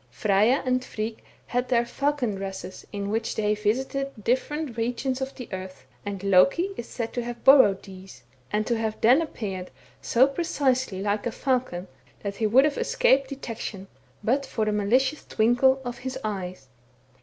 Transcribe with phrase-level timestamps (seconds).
[0.09, 5.47] Frejja and Frigg had their falcon dresses in which they visited different regions of the
[5.51, 9.69] earth, and Loki is said to have borrowed these, and to have then appeared
[10.01, 11.87] so precisely like a falcon,
[12.23, 13.85] that he would have escaped detection,
[14.23, 16.67] but for the malicious twinkle of his eyes.